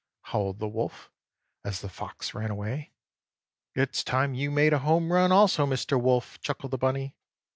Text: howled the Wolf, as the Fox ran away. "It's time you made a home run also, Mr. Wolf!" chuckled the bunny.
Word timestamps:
howled 0.33 0.57
the 0.57 0.67
Wolf, 0.67 1.11
as 1.63 1.81
the 1.81 1.87
Fox 1.87 2.33
ran 2.33 2.49
away. 2.49 2.91
"It's 3.75 4.03
time 4.03 4.33
you 4.33 4.49
made 4.49 4.73
a 4.73 4.79
home 4.79 5.13
run 5.13 5.31
also, 5.31 5.67
Mr. 5.67 6.01
Wolf!" 6.01 6.39
chuckled 6.41 6.71
the 6.71 6.79
bunny. 6.79 7.15